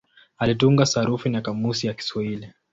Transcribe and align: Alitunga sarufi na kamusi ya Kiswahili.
Alitunga 0.37 0.85
sarufi 0.85 1.29
na 1.29 1.41
kamusi 1.41 1.87
ya 1.87 1.93
Kiswahili. 1.93 2.53